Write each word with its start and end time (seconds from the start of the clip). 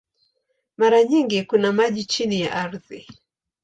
Mara 0.77 1.03
nyingi 1.03 1.43
kuna 1.43 1.71
maji 1.73 2.05
chini 2.05 2.41
ya 2.41 2.51
ardhi. 2.55 3.07